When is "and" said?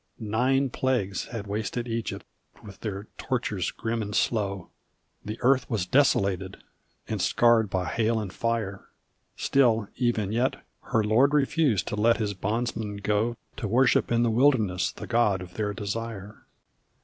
4.01-4.15, 7.07-7.21, 8.19-8.33